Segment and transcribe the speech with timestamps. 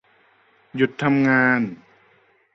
[0.75, 1.61] หยุดทำงาน